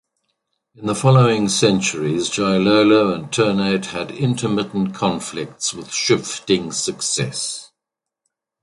[0.73, 7.69] In the following centuries Jailolo and Ternate had intermittent conflicts with shifting success.